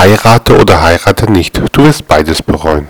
Heirate 0.00 0.58
oder 0.58 0.82
heirate 0.82 1.30
nicht, 1.30 1.60
du 1.72 1.84
wirst 1.84 2.08
beides 2.08 2.40
bereuen. 2.40 2.88